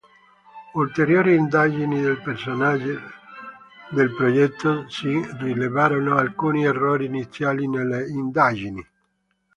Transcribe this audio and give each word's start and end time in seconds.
Ulteriori 0.73 1.35
indagini 1.35 2.01
del 2.01 2.19
personale 2.23 2.95
del 3.91 4.11
Progetto 4.15 4.89
Sign 4.89 5.21
rilevarono 5.37 6.15
alcuni 6.17 6.65
errori 6.65 7.05
iniziali 7.05 7.67
nelle 7.67 8.07
indagini. 8.09 8.83